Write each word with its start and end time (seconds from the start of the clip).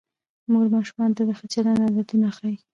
مور 0.51 0.67
ماشومانو 0.75 1.17
ته 1.17 1.23
د 1.27 1.31
ښه 1.37 1.45
چلند 1.53 1.83
عادتونه 1.85 2.27
ښيي 2.37 2.57